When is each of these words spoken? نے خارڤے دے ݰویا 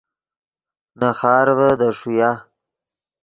نے 0.99 1.09
خارڤے 1.19 1.69
دے 1.79 1.89
ݰویا 1.97 2.31